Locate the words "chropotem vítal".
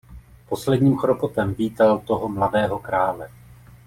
0.97-1.99